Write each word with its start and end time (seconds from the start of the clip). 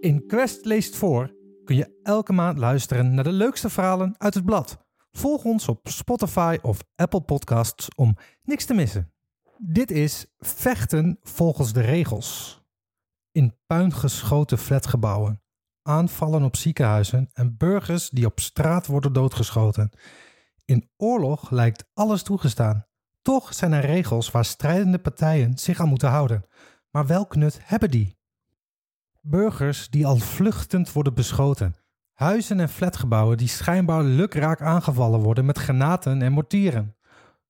In 0.00 0.26
Quest 0.26 0.64
leest 0.64 0.96
voor 0.96 1.34
kun 1.64 1.76
je 1.76 1.98
elke 2.02 2.32
maand 2.32 2.58
luisteren 2.58 3.14
naar 3.14 3.24
de 3.24 3.32
leukste 3.32 3.70
verhalen 3.70 4.14
uit 4.18 4.34
het 4.34 4.44
blad. 4.44 4.78
Volg 5.12 5.44
ons 5.44 5.68
op 5.68 5.88
Spotify 5.88 6.58
of 6.62 6.78
Apple 6.94 7.20
Podcasts 7.20 7.88
om 7.94 8.16
niks 8.42 8.64
te 8.64 8.74
missen. 8.74 9.12
Dit 9.56 9.90
is 9.90 10.26
Vechten 10.38 11.18
volgens 11.22 11.72
de 11.72 11.80
regels. 11.80 12.60
In 13.32 13.58
puin 13.66 13.92
geschoten 13.92 14.58
flatgebouwen, 14.58 15.42
aanvallen 15.82 16.42
op 16.42 16.56
ziekenhuizen 16.56 17.30
en 17.32 17.56
burgers 17.56 18.10
die 18.10 18.26
op 18.26 18.40
straat 18.40 18.86
worden 18.86 19.12
doodgeschoten. 19.12 19.90
In 20.64 20.90
oorlog 20.96 21.50
lijkt 21.50 21.84
alles 21.94 22.22
toegestaan. 22.22 22.86
Toch 23.22 23.54
zijn 23.54 23.72
er 23.72 23.84
regels 23.84 24.30
waar 24.30 24.44
strijdende 24.44 24.98
partijen 24.98 25.58
zich 25.58 25.80
aan 25.80 25.88
moeten 25.88 26.08
houden. 26.08 26.46
Maar 26.90 27.06
welk 27.06 27.36
nut 27.36 27.58
hebben 27.62 27.90
die? 27.90 28.17
Burgers 29.28 29.90
die 29.90 30.06
al 30.06 30.16
vluchtend 30.16 30.92
worden 30.92 31.14
beschoten. 31.14 31.74
Huizen 32.12 32.60
en 32.60 32.68
flatgebouwen 32.68 33.36
die 33.36 33.48
schijnbaar 33.48 34.02
lukraak 34.02 34.62
aangevallen 34.62 35.20
worden 35.20 35.44
met 35.44 35.58
granaten 35.58 36.22
en 36.22 36.32
mortieren. 36.32 36.96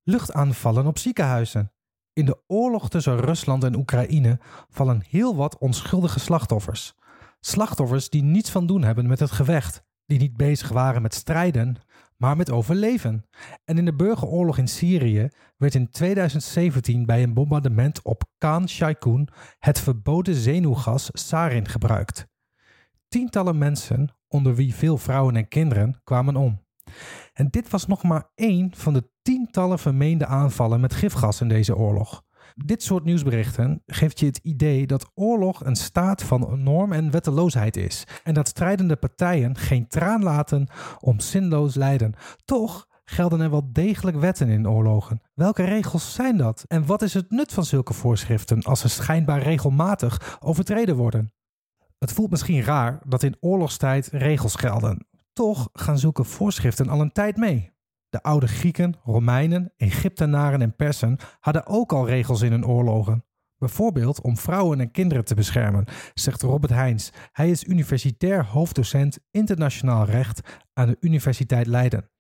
Luchtaanvallen 0.03 0.87
op 0.87 0.99
ziekenhuizen. 0.99 1.73
In 2.13 2.25
de 2.25 2.43
oorlog 2.47 2.89
tussen 2.89 3.21
Rusland 3.21 3.65
en 3.65 3.77
Oekraïne 3.77 4.39
vallen 4.69 5.03
heel 5.09 5.37
wat 5.37 5.59
onschuldige 5.59 6.21
slachtoffers. 6.21 6.95
Slachtoffers 7.41 8.11
die 8.11 8.23
niets 8.23 8.51
van 8.51 8.67
doen 8.67 8.83
hebben 8.83 9.07
met 9.07 9.21
het 9.21 9.31
gevecht, 9.31 9.83
die 10.07 10.19
niet 10.19 10.37
bezig 10.37 10.69
waren 10.69 11.03
met 11.03 11.15
strijden, 11.15 11.77
maar 12.19 12.37
met 12.37 12.51
overleven. 12.51 13.25
En 13.65 13.79
in 13.79 13.85
de 13.85 13.95
burgeroorlog 13.95 14.59
in 14.59 14.69
Syrië 14.69 15.29
werd 15.57 15.75
in 15.75 15.91
2017 15.91 17.07
bij 17.07 17.23
een 17.23 17.35
bombardement 17.35 18.03
op 18.03 18.25
Khan 18.39 18.69
Shaykhun 18.69 19.29
het 19.59 19.81
verboden 19.81 20.35
zenuwgas 20.35 21.09
sarin 21.13 21.69
gebruikt. 21.69 22.27
Tientallen 23.09 23.59
mensen, 23.59 24.15
onder 24.29 24.55
wie 24.55 24.75
veel 24.75 24.99
vrouwen 24.99 25.37
en 25.37 25.49
kinderen, 25.49 26.01
kwamen 26.05 26.37
om. 26.37 26.67
En 27.33 27.49
dit 27.51 27.71
was 27.71 27.87
nog 27.87 28.03
maar 28.03 28.31
één 28.35 28.75
van 28.75 28.93
de 28.93 29.11
tientallen 29.23 29.79
vermeende 29.79 30.27
aanvallen 30.27 30.81
met 30.81 30.95
gifgas 30.95 31.41
in 31.41 31.49
deze 31.49 31.77
oorlog. 31.77 32.23
Dit 32.55 32.83
soort 32.83 33.05
nieuwsberichten 33.05 33.83
geeft 33.87 34.21
je 34.21 34.27
het 34.27 34.41
idee 34.43 34.87
dat 34.87 35.11
oorlog 35.15 35.65
een 35.65 35.77
staat 35.77 36.23
van 36.23 36.63
norm 36.63 36.93
en 36.93 37.11
wetteloosheid 37.11 37.77
is 37.77 38.05
en 38.23 38.35
dat 38.35 38.49
strijdende 38.49 38.97
partijen 38.97 39.57
geen 39.57 39.89
traan 39.89 40.23
laten 40.23 40.67
om 41.01 41.21
zinloos 41.21 41.75
lijden. 41.75 42.15
Toch 42.45 42.87
gelden 43.05 43.41
er 43.41 43.51
wel 43.51 43.73
degelijk 43.73 44.17
wetten 44.17 44.49
in 44.49 44.69
oorlogen. 44.69 45.21
Welke 45.35 45.65
regels 45.65 46.15
zijn 46.15 46.37
dat? 46.37 46.65
En 46.67 46.87
wat 46.87 47.03
is 47.03 47.15
het 47.15 47.31
nut 47.31 47.53
van 47.53 47.65
zulke 47.65 47.93
voorschriften 47.93 48.63
als 48.63 48.81
ze 48.81 48.89
schijnbaar 48.89 49.43
regelmatig 49.43 50.39
overtreden 50.41 50.97
worden? 50.97 51.33
Het 51.99 52.13
voelt 52.13 52.31
misschien 52.31 52.63
raar 52.63 53.01
dat 53.07 53.23
in 53.23 53.37
oorlogstijd 53.41 54.09
regels 54.13 54.55
gelden. 54.55 55.07
Toch 55.33 55.69
gaan 55.73 55.99
zulke 55.99 56.25
voorschriften 56.25 56.89
al 56.89 57.01
een 57.01 57.13
tijd 57.13 57.37
mee. 57.37 57.73
De 58.09 58.23
oude 58.23 58.49
Grieken, 58.49 58.95
Romeinen, 59.03 59.73
Egyptenaren 59.77 60.63
en 60.63 60.77
Persen 60.77 61.19
hadden 61.41 61.67
ook 61.67 61.93
al 61.93 62.07
regels 62.07 62.43
in 62.43 62.51
hun 62.51 62.67
oorlogen. 62.67 63.25
Bijvoorbeeld 63.59 64.21
om 64.21 64.37
vrouwen 64.37 64.81
en 64.81 64.91
kinderen 64.91 65.25
te 65.25 65.35
beschermen, 65.35 65.85
zegt 66.15 66.43
Robert 66.43 66.73
Heijns. 66.73 67.11
Hij 67.33 67.51
is 67.51 67.65
universitair 67.65 68.47
hoofddocent 68.47 69.19
internationaal 69.31 70.05
recht 70.05 70.61
aan 70.73 70.89
de 70.89 70.97
Universiteit 71.01 71.67
Leiden. 71.67 72.11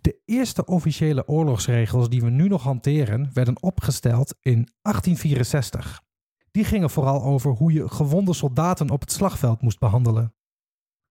De 0.00 0.20
eerste 0.24 0.64
officiële 0.64 1.28
oorlogsregels 1.28 2.08
die 2.08 2.20
we 2.20 2.30
nu 2.30 2.48
nog 2.48 2.62
hanteren 2.62 3.30
werden 3.32 3.62
opgesteld 3.62 4.34
in 4.40 4.68
1864. 4.82 6.02
Die 6.50 6.64
gingen 6.64 6.90
vooral 6.90 7.22
over 7.22 7.50
hoe 7.50 7.72
je 7.72 7.88
gewonde 7.88 8.32
soldaten 8.32 8.90
op 8.90 9.00
het 9.00 9.12
slagveld 9.12 9.62
moest 9.62 9.78
behandelen. 9.78 10.34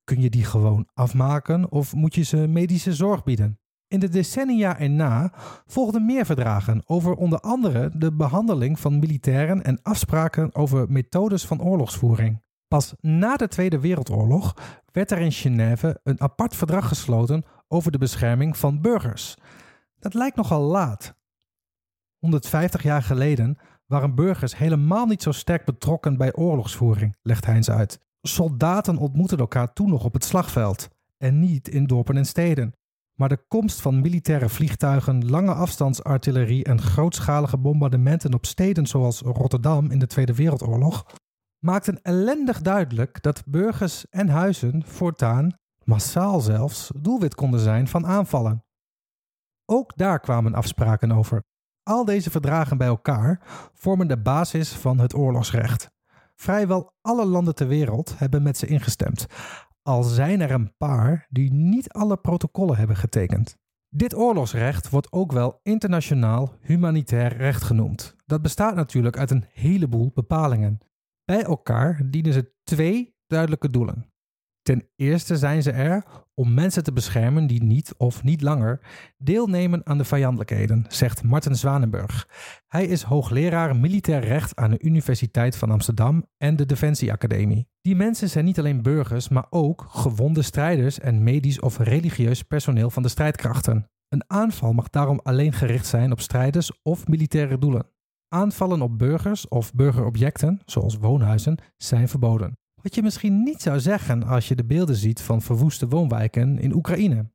Kun 0.03 0.21
je 0.21 0.29
die 0.29 0.45
gewoon 0.45 0.89
afmaken 0.93 1.71
of 1.71 1.93
moet 1.93 2.15
je 2.15 2.23
ze 2.23 2.37
medische 2.37 2.93
zorg 2.93 3.23
bieden? 3.23 3.60
In 3.91 3.99
de 3.99 4.09
decennia 4.09 4.79
erna 4.79 5.31
volgden 5.65 6.05
meer 6.05 6.25
verdragen 6.25 6.81
over 6.85 7.13
onder 7.13 7.39
andere 7.39 7.89
de 7.93 8.13
behandeling 8.13 8.79
van 8.79 8.99
militairen 8.99 9.63
en 9.63 9.79
afspraken 9.81 10.55
over 10.55 10.91
methodes 10.91 11.45
van 11.45 11.61
oorlogsvoering. 11.61 12.41
Pas 12.67 12.93
na 12.99 13.35
de 13.35 13.47
Tweede 13.47 13.79
Wereldoorlog 13.79 14.55
werd 14.91 15.11
er 15.11 15.17
in 15.17 15.31
Genève 15.31 15.99
een 16.03 16.21
apart 16.21 16.55
verdrag 16.55 16.87
gesloten 16.87 17.43
over 17.67 17.91
de 17.91 17.97
bescherming 17.97 18.57
van 18.57 18.81
burgers. 18.81 19.37
Dat 19.99 20.13
lijkt 20.13 20.35
nogal 20.35 20.61
laat. 20.61 21.15
150 22.19 22.83
jaar 22.83 23.03
geleden 23.03 23.57
waren 23.85 24.15
burgers 24.15 24.57
helemaal 24.57 25.05
niet 25.05 25.21
zo 25.21 25.31
sterk 25.31 25.65
betrokken 25.65 26.17
bij 26.17 26.33
oorlogsvoering, 26.33 27.15
legt 27.21 27.45
Heinz 27.45 27.69
uit. 27.69 27.99
Soldaten 28.21 28.97
ontmoetten 28.97 29.37
elkaar 29.37 29.73
toen 29.73 29.89
nog 29.89 30.03
op 30.03 30.13
het 30.13 30.23
slagveld 30.23 30.89
en 31.17 31.39
niet 31.39 31.67
in 31.67 31.87
dorpen 31.87 32.17
en 32.17 32.25
steden. 32.25 32.73
Maar 33.21 33.29
de 33.29 33.45
komst 33.47 33.81
van 33.81 34.01
militaire 34.01 34.49
vliegtuigen, 34.49 35.29
lange 35.29 35.53
afstandsartillerie 35.53 36.63
en 36.63 36.81
grootschalige 36.81 37.57
bombardementen 37.57 38.33
op 38.33 38.45
steden 38.45 38.87
zoals 38.87 39.21
Rotterdam 39.21 39.91
in 39.91 39.99
de 39.99 40.07
Tweede 40.07 40.35
Wereldoorlog 40.35 41.05
maakten 41.59 42.01
ellendig 42.01 42.61
duidelijk 42.61 43.21
dat 43.21 43.43
burgers 43.45 44.09
en 44.09 44.29
huizen 44.29 44.83
voortaan, 44.85 45.57
massaal 45.83 46.39
zelfs, 46.39 46.91
doelwit 46.95 47.35
konden 47.35 47.59
zijn 47.59 47.87
van 47.87 48.05
aanvallen. 48.05 48.63
Ook 49.65 49.97
daar 49.97 50.19
kwamen 50.19 50.53
afspraken 50.53 51.11
over. 51.11 51.43
Al 51.83 52.05
deze 52.05 52.31
verdragen 52.31 52.77
bij 52.77 52.87
elkaar 52.87 53.41
vormen 53.73 54.07
de 54.07 54.21
basis 54.21 54.71
van 54.71 54.99
het 54.99 55.15
oorlogsrecht. 55.15 55.89
Vrijwel 56.35 56.93
alle 57.01 57.25
landen 57.25 57.55
ter 57.55 57.67
wereld 57.67 58.19
hebben 58.19 58.43
met 58.43 58.57
ze 58.57 58.65
ingestemd, 58.65 59.25
al 59.81 60.03
zijn 60.03 60.41
er 60.41 60.51
een 60.51 60.77
paar 60.77 61.27
die 61.29 61.53
niet 61.53 61.89
alle 61.89 62.17
protocollen 62.17 62.77
hebben 62.77 62.95
getekend. 62.95 63.57
Dit 63.89 64.15
oorlogsrecht 64.15 64.89
wordt 64.89 65.11
ook 65.11 65.31
wel 65.31 65.59
internationaal 65.63 66.53
humanitair 66.61 67.37
recht 67.37 67.63
genoemd. 67.63 68.15
Dat 68.25 68.41
bestaat 68.41 68.75
natuurlijk 68.75 69.17
uit 69.17 69.31
een 69.31 69.45
heleboel 69.51 70.11
bepalingen. 70.13 70.79
Bij 71.25 71.43
elkaar 71.43 72.01
dienen 72.09 72.33
ze 72.33 72.53
twee 72.63 73.15
duidelijke 73.27 73.69
doelen. 73.69 74.10
Ten 74.61 74.87
eerste 74.95 75.37
zijn 75.37 75.63
ze 75.63 75.71
er 75.71 76.03
om 76.33 76.53
mensen 76.53 76.83
te 76.83 76.93
beschermen 76.93 77.47
die 77.47 77.63
niet 77.63 77.93
of 77.97 78.23
niet 78.23 78.41
langer 78.41 78.79
deelnemen 79.17 79.85
aan 79.85 79.97
de 79.97 80.03
vijandelijkheden, 80.03 80.85
zegt 80.87 81.23
Martin 81.23 81.55
Zwanenburg. 81.55 82.27
Hij 82.67 82.85
is 82.85 83.03
hoogleraar 83.03 83.75
militair 83.75 84.23
recht 84.23 84.55
aan 84.55 84.71
de 84.71 84.81
Universiteit 84.81 85.57
van 85.57 85.71
Amsterdam 85.71 86.25
en 86.37 86.55
de 86.55 86.65
Defensieacademie. 86.65 87.67
Die 87.81 87.95
mensen 87.95 88.29
zijn 88.29 88.45
niet 88.45 88.59
alleen 88.59 88.81
burgers, 88.81 89.29
maar 89.29 89.45
ook 89.49 89.85
gewonde 89.89 90.41
strijders 90.41 90.99
en 90.99 91.23
medisch 91.23 91.59
of 91.59 91.77
religieus 91.77 92.43
personeel 92.43 92.89
van 92.89 93.03
de 93.03 93.09
strijdkrachten. 93.09 93.89
Een 94.07 94.23
aanval 94.27 94.73
mag 94.73 94.89
daarom 94.89 95.19
alleen 95.23 95.53
gericht 95.53 95.87
zijn 95.87 96.11
op 96.11 96.21
strijders 96.21 96.71
of 96.83 97.07
militaire 97.07 97.57
doelen. 97.57 97.87
Aanvallen 98.27 98.81
op 98.81 98.97
burgers 98.97 99.47
of 99.47 99.73
burgerobjecten, 99.73 100.59
zoals 100.65 100.97
woonhuizen, 100.97 101.57
zijn 101.77 102.09
verboden. 102.09 102.59
Wat 102.81 102.95
je 102.95 103.03
misschien 103.03 103.43
niet 103.43 103.61
zou 103.61 103.79
zeggen 103.79 104.23
als 104.23 104.47
je 104.47 104.55
de 104.55 104.65
beelden 104.65 104.95
ziet 104.95 105.21
van 105.21 105.41
verwoeste 105.41 105.87
woonwijken 105.87 106.59
in 106.59 106.73
Oekraïne. 106.75 107.31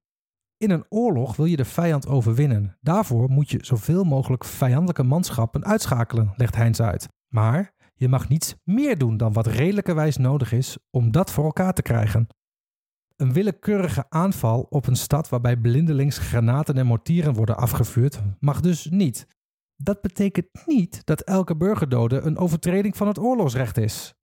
In 0.59 0.71
een 0.71 0.85
oorlog 0.89 1.37
wil 1.37 1.45
je 1.45 1.57
de 1.57 1.65
vijand 1.65 2.07
overwinnen. 2.07 2.77
Daarvoor 2.81 3.31
moet 3.31 3.51
je 3.51 3.59
zoveel 3.63 4.05
mogelijk 4.05 4.45
vijandelijke 4.45 5.03
manschappen 5.03 5.65
uitschakelen, 5.65 6.33
legt 6.37 6.57
Heinz 6.57 6.81
uit. 6.81 7.09
Maar 7.29 7.75
je 7.95 8.09
mag 8.09 8.29
niets 8.29 8.55
meer 8.65 8.99
doen 8.99 9.17
dan 9.17 9.33
wat 9.33 9.47
redelijkerwijs 9.47 10.17
nodig 10.17 10.53
is 10.53 10.79
om 10.91 11.11
dat 11.11 11.31
voor 11.31 11.45
elkaar 11.45 11.73
te 11.73 11.83
krijgen. 11.83 12.27
Een 13.17 13.33
willekeurige 13.33 14.05
aanval 14.09 14.67
op 14.71 14.87
een 14.87 14.97
stad 14.97 15.29
waarbij 15.29 15.57
blindelings 15.57 16.19
granaten 16.19 16.79
en 16.79 16.87
mortieren 16.87 17.35
worden 17.35 17.57
afgevuurd 17.57 18.21
mag 18.41 18.61
dus 18.61 18.87
niet. 18.91 19.27
Dat 19.77 20.01
betekent 20.01 20.49
niet 20.67 21.07
dat 21.07 21.21
elke 21.21 21.57
burgerdode 21.57 22.21
een 22.21 22.39
overtreding 22.39 22.97
van 22.97 23.07
het 23.07 23.19
oorlogsrecht 23.19 23.77
is. 23.77 24.15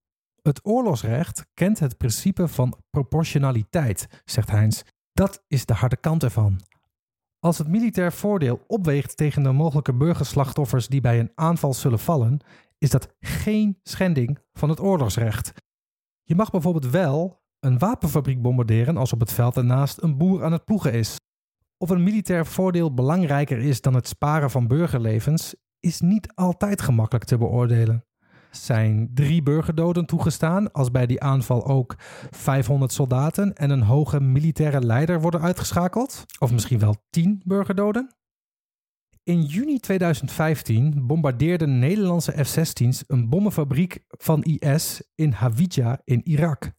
Het 0.43 0.59
oorlogsrecht 0.65 1.45
kent 1.53 1.79
het 1.79 1.97
principe 1.97 2.47
van 2.47 2.77
proportionaliteit, 2.89 4.21
zegt 4.25 4.49
Heinz. 4.49 4.81
Dat 5.13 5.43
is 5.47 5.65
de 5.65 5.73
harde 5.73 5.95
kant 5.97 6.23
ervan. 6.23 6.59
Als 7.39 7.57
het 7.57 7.67
militair 7.67 8.13
voordeel 8.13 8.63
opweegt 8.67 9.17
tegen 9.17 9.43
de 9.43 9.51
mogelijke 9.51 9.93
burgerslachtoffers 9.93 10.87
die 10.87 11.01
bij 11.01 11.19
een 11.19 11.31
aanval 11.35 11.73
zullen 11.73 11.99
vallen, 11.99 12.39
is 12.77 12.89
dat 12.89 13.15
geen 13.19 13.79
schending 13.83 14.39
van 14.53 14.69
het 14.69 14.79
oorlogsrecht. 14.79 15.53
Je 16.23 16.35
mag 16.35 16.49
bijvoorbeeld 16.51 16.89
wel 16.89 17.41
een 17.59 17.77
wapenfabriek 17.77 18.41
bombarderen 18.41 18.97
als 18.97 19.13
op 19.13 19.19
het 19.19 19.33
veld 19.33 19.57
ernaast 19.57 20.01
een 20.01 20.17
boer 20.17 20.43
aan 20.43 20.51
het 20.51 20.65
ploegen 20.65 20.93
is. 20.93 21.15
Of 21.77 21.89
een 21.89 22.03
militair 22.03 22.45
voordeel 22.45 22.93
belangrijker 22.93 23.57
is 23.57 23.81
dan 23.81 23.93
het 23.93 24.07
sparen 24.07 24.51
van 24.51 24.67
burgerlevens, 24.67 25.55
is 25.79 25.99
niet 25.99 26.31
altijd 26.35 26.81
gemakkelijk 26.81 27.25
te 27.25 27.37
beoordelen 27.37 28.05
zijn 28.55 29.09
drie 29.13 29.43
burgerdoden 29.43 30.05
toegestaan 30.05 30.71
als 30.71 30.91
bij 30.91 31.05
die 31.05 31.21
aanval 31.21 31.67
ook 31.67 31.95
500 32.31 32.91
soldaten 32.91 33.55
en 33.55 33.69
een 33.69 33.81
hoge 33.81 34.19
militaire 34.19 34.85
leider 34.85 35.21
worden 35.21 35.41
uitgeschakeld? 35.41 36.25
Of 36.39 36.51
misschien 36.51 36.79
wel 36.79 36.95
10 37.09 37.41
burgerdoden? 37.45 38.15
In 39.23 39.41
juni 39.41 39.79
2015 39.79 41.07
bombardeerden 41.07 41.79
Nederlandse 41.79 42.45
F-16's 42.45 43.03
een 43.07 43.29
bommenfabriek 43.29 44.03
van 44.07 44.43
IS 44.43 45.03
in 45.15 45.31
Hawija 45.31 46.01
in 46.03 46.27
Irak. 46.27 46.71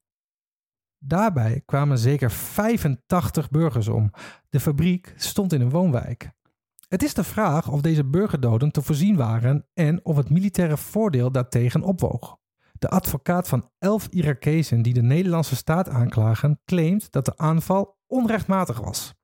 Daarbij 0.99 1.63
kwamen 1.65 1.99
zeker 1.99 2.31
85 2.31 3.51
burgers 3.51 3.89
om. 3.89 4.11
De 4.49 4.61
fabriek 4.61 5.15
stond 5.17 5.53
in 5.53 5.61
een 5.61 5.71
woonwijk. 5.71 6.31
Het 6.95 7.03
is 7.03 7.15
de 7.15 7.25
vraag 7.25 7.69
of 7.69 7.81
deze 7.81 8.05
burgerdoden 8.05 8.71
te 8.71 8.83
voorzien 8.83 9.17
waren 9.17 9.67
en 9.73 10.05
of 10.05 10.17
het 10.17 10.31
militaire 10.31 10.77
voordeel 10.77 11.33
daartegen 11.33 11.83
opwoog. 11.83 12.37
De 12.73 12.89
advocaat 12.89 13.49
van 13.49 13.71
elf 13.79 14.07
Irakezen 14.11 14.83
die 14.83 14.95
de 14.95 15.03
Nederlandse 15.03 15.57
staat 15.57 15.89
aanklagen, 15.89 16.61
claimt 16.65 17.13
dat 17.13 17.25
de 17.25 17.37
aanval 17.37 17.99
onrechtmatig 18.07 18.81
was. 18.81 19.15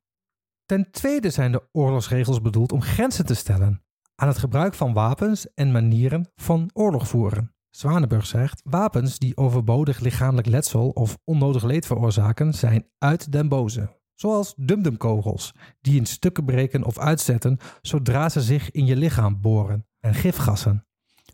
Ten 0.65 0.91
tweede 0.91 1.31
zijn 1.31 1.53
de 1.53 1.69
oorlogsregels 1.73 2.41
bedoeld 2.41 2.73
om 2.73 2.83
grenzen 2.83 3.27
te 3.27 3.35
stellen 3.35 3.85
aan 4.15 4.29
het 4.29 4.39
gebruik 4.39 4.75
van 4.75 4.93
wapens 4.93 5.55
en 5.55 5.73
manieren 5.73 6.31
van 6.35 6.71
oorlog 6.73 7.09
voeren. 7.09 7.55
Zwanenburg 7.71 8.27
zegt: 8.27 8.61
wapens 8.65 9.19
die 9.19 9.37
overbodig 9.37 9.99
lichamelijk 9.99 10.47
letsel 10.47 10.89
of 10.89 11.19
onnodig 11.25 11.63
leed 11.63 11.87
veroorzaken 11.87 12.55
zijn 12.55 12.87
uit 12.99 13.33
den 13.33 13.49
boze. 13.49 14.00
Zoals 14.21 14.55
dumdumkogels, 14.57 15.55
die 15.81 15.97
in 15.97 16.07
stukken 16.07 16.45
breken 16.45 16.85
of 16.85 16.99
uitzetten 16.99 17.59
zodra 17.83 18.29
ze 18.29 18.41
zich 18.41 18.71
in 18.71 18.87
je 18.87 18.97
lichaam 18.97 19.41
boren, 19.41 19.87
en 20.01 20.15
gifgassen. 20.15 20.87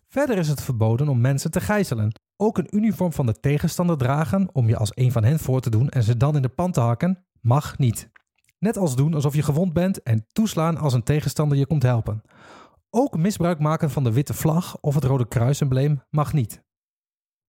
Verder 0.09 0.39
is 0.39 0.49
het 0.49 0.63
verboden 0.63 1.09
om 1.09 1.21
mensen 1.21 1.51
te 1.51 1.61
gijzelen. 1.61 2.13
Ook 2.37 2.59
een 2.59 2.77
uniform 2.77 3.13
van 3.13 3.27
de 3.27 3.41
tegenstander 3.41 3.97
dragen 3.97 4.49
om 4.53 4.69
je 4.69 4.77
als 4.77 4.91
een 4.95 5.13
van 5.13 5.25
hen 5.25 5.39
voor 5.39 5.61
te 5.61 5.71
doen 5.71 5.89
en 5.89 6.03
ze 6.03 6.17
dan 6.17 6.37
in 6.37 6.43
de 6.43 6.49
pan 6.49 6.73
te 6.73 6.81
hakken, 6.81 7.27
mag 7.41 7.79
niet. 7.79 8.11
Net 8.59 8.77
als 8.77 8.97
doen 8.97 9.15
alsof 9.15 9.35
je 9.35 9.43
gewond 9.43 9.73
bent 9.73 10.03
en 10.03 10.27
toeslaan 10.33 10.77
als 10.77 10.93
een 10.93 11.03
tegenstander 11.03 11.59
je 11.59 11.67
komt 11.67 11.83
helpen. 11.83 12.23
Ook 12.91 13.17
misbruik 13.17 13.59
maken 13.59 13.91
van 13.91 14.05
de 14.05 14.13
witte 14.13 14.35
vlag 14.35 14.81
of 14.81 14.95
het 14.95 15.05
Rode 15.05 15.29
Kruisembleem 15.29 16.03
mag 16.11 16.33
niet. 16.33 16.65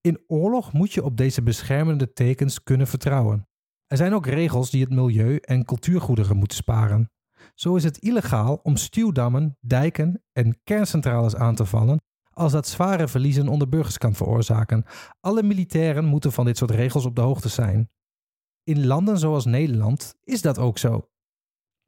In 0.01 0.23
oorlog 0.27 0.73
moet 0.73 0.93
je 0.93 1.03
op 1.03 1.17
deze 1.17 1.43
beschermende 1.43 2.13
tekens 2.13 2.63
kunnen 2.63 2.87
vertrouwen. 2.87 3.46
Er 3.87 3.97
zijn 3.97 4.13
ook 4.13 4.25
regels 4.25 4.69
die 4.69 4.81
het 4.81 4.93
milieu 4.93 5.37
en 5.37 5.65
cultuurgoederen 5.65 6.37
moeten 6.37 6.57
sparen. 6.57 7.11
Zo 7.53 7.75
is 7.75 7.83
het 7.83 7.97
illegaal 7.97 8.59
om 8.63 8.75
stuwdammen, 8.75 9.57
dijken 9.59 10.23
en 10.31 10.59
kerncentrales 10.63 11.35
aan 11.35 11.55
te 11.55 11.65
vallen 11.65 11.99
als 12.37 12.51
dat 12.51 12.67
zware 12.67 13.07
verliezen 13.07 13.47
onder 13.47 13.69
burgers 13.69 13.97
kan 13.97 14.13
veroorzaken. 14.13 14.85
Alle 15.19 15.43
militairen 15.43 16.05
moeten 16.05 16.31
van 16.31 16.45
dit 16.45 16.57
soort 16.57 16.71
regels 16.71 17.05
op 17.05 17.15
de 17.15 17.21
hoogte 17.21 17.49
zijn. 17.49 17.89
In 18.63 18.85
landen 18.85 19.17
zoals 19.17 19.45
Nederland 19.45 20.15
is 20.23 20.41
dat 20.41 20.57
ook 20.57 20.77
zo. 20.77 21.09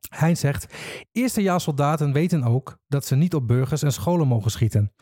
Hij 0.10 0.36
zegt: 0.36 0.74
Eerstejaarssoldaten 1.12 2.14
weten 2.14 2.44
ook 2.44 2.78
dat 2.88 3.06
ze 3.06 3.16
niet 3.16 3.36
op 3.36 3.48
burgers 3.48 3.84
en 3.84 3.92
scholen 3.92 4.28
mogen 4.28 4.52
schieten. 4.52 4.94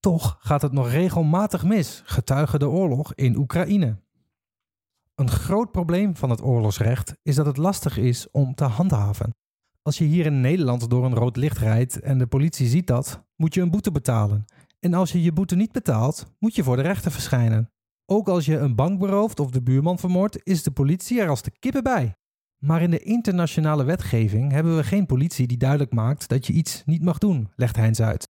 Toch 0.00 0.36
gaat 0.40 0.62
het 0.62 0.72
nog 0.72 0.90
regelmatig 0.90 1.64
mis, 1.64 2.02
getuige 2.04 2.58
de 2.58 2.68
oorlog 2.68 3.14
in 3.14 3.36
Oekraïne. 3.36 4.02
Een 5.20 5.30
groot 5.30 5.70
probleem 5.70 6.16
van 6.16 6.30
het 6.30 6.42
oorlogsrecht 6.42 7.16
is 7.22 7.34
dat 7.34 7.46
het 7.46 7.56
lastig 7.56 7.96
is 7.96 8.30
om 8.30 8.54
te 8.54 8.64
handhaven. 8.64 9.34
Als 9.82 9.98
je 9.98 10.04
hier 10.04 10.26
in 10.26 10.40
Nederland 10.40 10.90
door 10.90 11.04
een 11.04 11.14
rood 11.14 11.36
licht 11.36 11.58
rijdt 11.58 12.00
en 12.00 12.18
de 12.18 12.26
politie 12.26 12.66
ziet 12.66 12.86
dat, 12.86 13.24
moet 13.36 13.54
je 13.54 13.60
een 13.60 13.70
boete 13.70 13.90
betalen. 13.90 14.44
En 14.78 14.94
als 14.94 15.12
je 15.12 15.22
je 15.22 15.32
boete 15.32 15.56
niet 15.56 15.72
betaalt, 15.72 16.26
moet 16.38 16.54
je 16.54 16.62
voor 16.62 16.76
de 16.76 16.82
rechter 16.82 17.10
verschijnen. 17.10 17.70
Ook 18.06 18.28
als 18.28 18.46
je 18.46 18.56
een 18.56 18.74
bank 18.74 18.98
berooft 18.98 19.40
of 19.40 19.50
de 19.50 19.62
buurman 19.62 19.98
vermoordt, 19.98 20.40
is 20.42 20.62
de 20.62 20.70
politie 20.70 21.20
er 21.20 21.28
als 21.28 21.42
de 21.42 21.52
kippen 21.58 21.82
bij. 21.82 22.14
Maar 22.64 22.82
in 22.82 22.90
de 22.90 23.02
internationale 23.02 23.84
wetgeving 23.84 24.52
hebben 24.52 24.76
we 24.76 24.84
geen 24.84 25.06
politie 25.06 25.46
die 25.46 25.58
duidelijk 25.58 25.92
maakt 25.92 26.28
dat 26.28 26.46
je 26.46 26.52
iets 26.52 26.82
niet 26.84 27.02
mag 27.02 27.18
doen, 27.18 27.48
legt 27.56 27.76
Heinz 27.76 28.00
uit. 28.00 28.28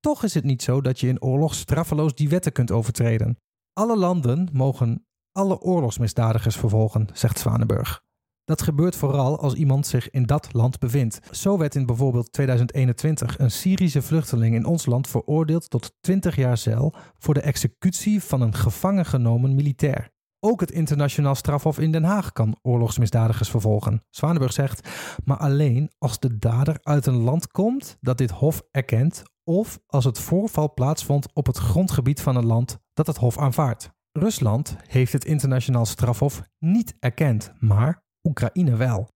Toch 0.00 0.24
is 0.24 0.34
het 0.34 0.44
niet 0.44 0.62
zo 0.62 0.80
dat 0.80 1.00
je 1.00 1.08
in 1.08 1.22
oorlog 1.22 1.54
straffeloos 1.54 2.14
die 2.14 2.28
wetten 2.28 2.52
kunt 2.52 2.70
overtreden. 2.70 3.36
Alle 3.72 3.96
landen 3.96 4.48
mogen 4.52 5.07
alle 5.38 5.60
oorlogsmisdadigers 5.60 6.56
vervolgen, 6.56 7.08
zegt 7.12 7.38
Zwanenburg. 7.38 8.02
Dat 8.44 8.62
gebeurt 8.62 8.96
vooral 8.96 9.38
als 9.38 9.54
iemand 9.54 9.86
zich 9.86 10.10
in 10.10 10.22
dat 10.22 10.52
land 10.52 10.78
bevindt. 10.78 11.20
Zo 11.30 11.58
werd 11.58 11.74
in 11.74 11.86
bijvoorbeeld 11.86 12.32
2021 12.32 13.38
een 13.38 13.50
Syrische 13.50 14.02
vluchteling 14.02 14.54
in 14.54 14.64
ons 14.64 14.86
land 14.86 15.08
veroordeeld 15.08 15.70
tot 15.70 15.94
20 16.00 16.36
jaar 16.36 16.58
cel 16.58 16.94
voor 17.18 17.34
de 17.34 17.40
executie 17.40 18.22
van 18.22 18.40
een 18.40 18.54
gevangen 18.54 19.04
genomen 19.04 19.54
militair. 19.54 20.10
Ook 20.40 20.60
het 20.60 20.70
internationaal 20.70 21.34
strafhof 21.34 21.78
in 21.78 21.92
Den 21.92 22.04
Haag 22.04 22.32
kan 22.32 22.58
oorlogsmisdadigers 22.62 23.50
vervolgen. 23.50 24.04
Zwanenburg 24.10 24.52
zegt, 24.52 24.88
maar 25.24 25.38
alleen 25.38 25.90
als 25.98 26.18
de 26.18 26.38
dader 26.38 26.78
uit 26.82 27.06
een 27.06 27.22
land 27.22 27.46
komt 27.46 27.96
dat 28.00 28.18
dit 28.18 28.30
hof 28.30 28.62
erkent 28.70 29.22
of 29.44 29.78
als 29.86 30.04
het 30.04 30.18
voorval 30.18 30.74
plaatsvond 30.74 31.28
op 31.32 31.46
het 31.46 31.58
grondgebied 31.58 32.20
van 32.20 32.36
een 32.36 32.46
land 32.46 32.78
dat 32.92 33.06
het 33.06 33.16
hof 33.16 33.38
aanvaardt. 33.38 33.96
Rusland 34.18 34.76
heeft 34.86 35.12
het 35.12 35.24
internationaal 35.24 35.86
strafhof 35.86 36.42
niet 36.58 36.96
erkend, 36.98 37.52
maar 37.58 38.02
Oekraïne 38.22 38.76
wel 38.76 39.08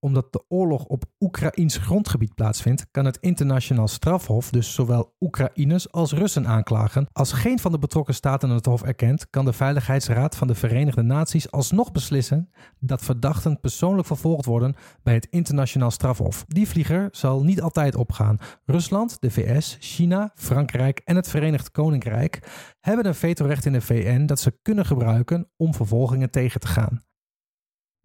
omdat 0.00 0.32
de 0.32 0.44
oorlog 0.48 0.84
op 0.84 1.04
Oekraïns 1.20 1.76
grondgebied 1.76 2.34
plaatsvindt, 2.34 2.86
kan 2.90 3.04
het 3.04 3.18
internationaal 3.20 3.88
strafhof 3.88 4.50
dus 4.50 4.74
zowel 4.74 5.14
Oekraïners 5.20 5.92
als 5.92 6.12
Russen 6.12 6.46
aanklagen. 6.46 7.06
Als 7.12 7.32
geen 7.32 7.58
van 7.58 7.72
de 7.72 7.78
betrokken 7.78 8.14
staten 8.14 8.50
het 8.50 8.66
hof 8.66 8.82
erkent, 8.82 9.30
kan 9.30 9.44
de 9.44 9.52
Veiligheidsraad 9.52 10.36
van 10.36 10.46
de 10.46 10.54
Verenigde 10.54 11.02
Naties 11.02 11.50
alsnog 11.50 11.92
beslissen 11.92 12.50
dat 12.80 13.02
verdachten 13.02 13.60
persoonlijk 13.60 14.06
vervolgd 14.06 14.44
worden 14.44 14.74
bij 15.02 15.14
het 15.14 15.26
internationaal 15.30 15.90
strafhof. 15.90 16.44
Die 16.48 16.68
vlieger 16.68 17.08
zal 17.10 17.42
niet 17.42 17.62
altijd 17.62 17.96
opgaan. 17.96 18.38
Rusland, 18.64 19.20
de 19.20 19.30
VS, 19.30 19.76
China, 19.80 20.32
Frankrijk 20.34 21.00
en 21.04 21.16
het 21.16 21.28
Verenigd 21.28 21.70
Koninkrijk 21.70 22.40
hebben 22.80 23.06
een 23.06 23.14
vetorecht 23.14 23.64
in 23.64 23.72
de 23.72 23.80
VN 23.80 24.26
dat 24.26 24.40
ze 24.40 24.58
kunnen 24.62 24.86
gebruiken 24.86 25.50
om 25.56 25.74
vervolgingen 25.74 26.30
tegen 26.30 26.60
te 26.60 26.66
gaan. 26.66 27.06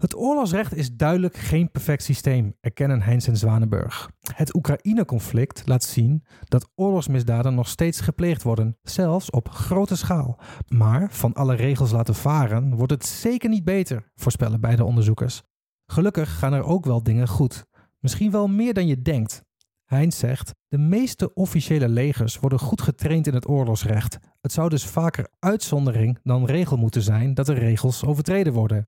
Het 0.03 0.15
oorlogsrecht 0.15 0.75
is 0.75 0.91
duidelijk 0.91 1.38
geen 1.38 1.71
perfect 1.71 2.03
systeem, 2.03 2.55
erkennen 2.61 3.01
Heinz 3.01 3.27
en 3.27 3.38
Zwanenburg. 3.38 4.09
Het 4.35 4.55
Oekraïne-conflict 4.55 5.61
laat 5.65 5.83
zien 5.83 6.23
dat 6.44 6.69
oorlogsmisdaden 6.75 7.55
nog 7.55 7.67
steeds 7.67 8.00
gepleegd 8.00 8.44
worden, 8.44 8.77
zelfs 8.81 9.29
op 9.29 9.50
grote 9.50 9.95
schaal. 9.95 10.39
Maar 10.67 11.11
van 11.11 11.33
alle 11.33 11.55
regels 11.55 11.91
laten 11.91 12.15
varen 12.15 12.75
wordt 12.75 12.91
het 12.91 13.05
zeker 13.05 13.50
niet 13.50 13.63
beter, 13.63 14.11
voorspellen 14.15 14.61
beide 14.61 14.83
onderzoekers. 14.83 15.41
Gelukkig 15.85 16.39
gaan 16.39 16.53
er 16.53 16.63
ook 16.63 16.85
wel 16.85 17.03
dingen 17.03 17.27
goed. 17.27 17.65
Misschien 18.00 18.31
wel 18.31 18.47
meer 18.47 18.73
dan 18.73 18.88
je 18.88 19.01
denkt. 19.01 19.44
Heinz 19.85 20.17
zegt: 20.17 20.51
De 20.67 20.77
meeste 20.77 21.33
officiële 21.33 21.89
legers 21.89 22.39
worden 22.39 22.59
goed 22.59 22.81
getraind 22.81 23.27
in 23.27 23.33
het 23.33 23.47
oorlogsrecht. 23.47 24.17
Het 24.41 24.51
zou 24.51 24.69
dus 24.69 24.85
vaker 24.85 25.27
uitzondering 25.39 26.19
dan 26.24 26.45
regel 26.45 26.77
moeten 26.77 27.01
zijn 27.01 27.33
dat 27.33 27.45
de 27.45 27.53
regels 27.53 28.05
overtreden 28.05 28.53
worden. 28.53 28.88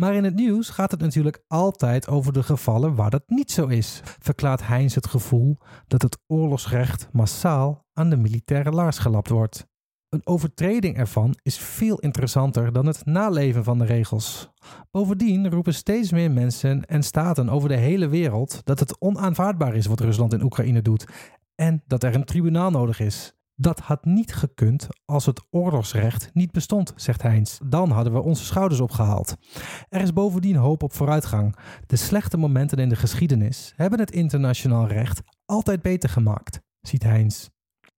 Maar 0.00 0.14
in 0.14 0.24
het 0.24 0.34
nieuws 0.34 0.68
gaat 0.68 0.90
het 0.90 1.00
natuurlijk 1.00 1.42
altijd 1.46 2.08
over 2.08 2.32
de 2.32 2.42
gevallen 2.42 2.94
waar 2.94 3.10
dat 3.10 3.22
niet 3.26 3.50
zo 3.50 3.66
is, 3.66 4.00
verklaart 4.04 4.66
Heinz 4.66 4.94
het 4.94 5.06
gevoel 5.06 5.58
dat 5.86 6.02
het 6.02 6.18
oorlogsrecht 6.26 7.08
massaal 7.12 7.86
aan 7.92 8.10
de 8.10 8.16
militaire 8.16 8.70
laars 8.70 8.98
gelapt 8.98 9.28
wordt. 9.28 9.66
Een 10.08 10.26
overtreding 10.26 10.96
ervan 10.96 11.34
is 11.42 11.58
veel 11.58 11.98
interessanter 11.98 12.72
dan 12.72 12.86
het 12.86 13.04
naleven 13.04 13.64
van 13.64 13.78
de 13.78 13.84
regels. 13.84 14.50
Bovendien 14.90 15.50
roepen 15.50 15.74
steeds 15.74 16.12
meer 16.12 16.30
mensen 16.30 16.84
en 16.84 17.02
staten 17.02 17.48
over 17.48 17.68
de 17.68 17.76
hele 17.76 18.08
wereld 18.08 18.60
dat 18.64 18.80
het 18.80 19.00
onaanvaardbaar 19.00 19.74
is 19.74 19.86
wat 19.86 20.00
Rusland 20.00 20.32
in 20.32 20.42
Oekraïne 20.42 20.82
doet 20.82 21.06
en 21.54 21.82
dat 21.86 22.02
er 22.02 22.14
een 22.14 22.24
tribunaal 22.24 22.70
nodig 22.70 23.00
is. 23.00 23.39
Dat 23.60 23.80
had 23.80 24.04
niet 24.04 24.34
gekund 24.34 24.88
als 25.04 25.26
het 25.26 25.46
oorlogsrecht 25.50 26.30
niet 26.32 26.52
bestond, 26.52 26.92
zegt 26.96 27.22
Heinz. 27.22 27.58
Dan 27.64 27.90
hadden 27.90 28.12
we 28.12 28.20
onze 28.20 28.44
schouders 28.44 28.80
opgehaald. 28.80 29.36
Er 29.88 30.00
is 30.00 30.12
bovendien 30.12 30.56
hoop 30.56 30.82
op 30.82 30.92
vooruitgang. 30.92 31.56
De 31.86 31.96
slechte 31.96 32.36
momenten 32.36 32.78
in 32.78 32.88
de 32.88 32.96
geschiedenis 32.96 33.72
hebben 33.76 33.98
het 33.98 34.10
internationaal 34.10 34.86
recht 34.86 35.20
altijd 35.44 35.82
beter 35.82 36.08
gemaakt, 36.08 36.60
ziet 36.80 37.02
Heinz. 37.02 37.48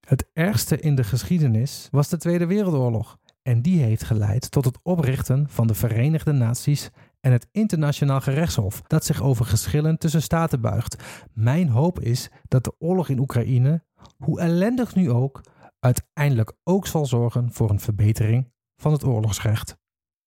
Het 0.07 0.29
ergste 0.33 0.79
in 0.79 0.95
de 0.95 1.03
geschiedenis 1.03 1.87
was 1.91 2.09
de 2.09 2.17
Tweede 2.17 2.45
Wereldoorlog. 2.45 3.17
En 3.41 3.61
die 3.61 3.81
heeft 3.81 4.03
geleid 4.03 4.51
tot 4.51 4.65
het 4.65 4.79
oprichten 4.81 5.49
van 5.49 5.67
de 5.67 5.73
Verenigde 5.73 6.31
Naties 6.31 6.89
en 7.19 7.31
het 7.31 7.47
Internationaal 7.51 8.21
Gerechtshof, 8.21 8.81
dat 8.81 9.05
zich 9.05 9.21
over 9.21 9.45
geschillen 9.45 9.97
tussen 9.97 10.21
staten 10.21 10.61
buigt. 10.61 11.03
Mijn 11.33 11.69
hoop 11.69 11.99
is 11.99 12.29
dat 12.47 12.63
de 12.63 12.73
oorlog 12.79 13.09
in 13.09 13.19
Oekraïne, 13.19 13.83
hoe 14.17 14.39
ellendig 14.39 14.95
nu 14.95 15.11
ook, 15.11 15.41
uiteindelijk 15.83 16.53
ook 16.63 16.87
zal 16.87 17.05
zorgen 17.05 17.51
voor 17.51 17.69
een 17.69 17.79
verbetering 17.79 18.51
van 18.75 18.91
het 18.91 19.03
oorlogsrecht. 19.03 19.77